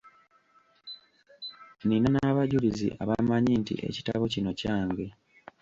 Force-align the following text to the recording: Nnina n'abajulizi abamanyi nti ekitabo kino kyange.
Nnina 1.81 2.09
n'abajulizi 2.11 2.87
abamanyi 3.03 3.53
nti 3.61 3.73
ekitabo 3.87 4.23
kino 4.33 4.51
kyange. 4.59 5.05